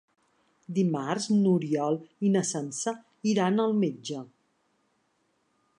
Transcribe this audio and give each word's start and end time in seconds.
Dimarts 0.77 1.27
n'Oriol 1.41 1.99
i 2.29 2.33
na 2.37 2.43
Sança 2.53 2.93
iran 3.35 3.65
al 3.67 3.77
metge. 3.85 4.25